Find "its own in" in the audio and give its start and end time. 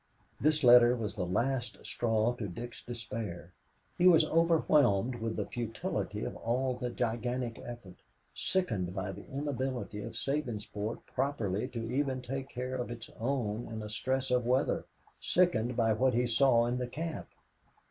12.89-13.83